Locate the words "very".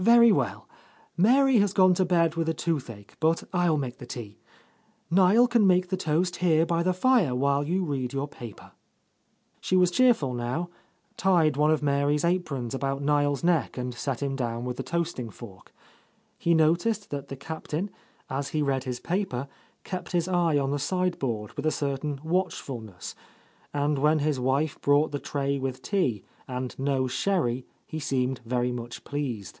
0.00-0.32, 28.46-28.72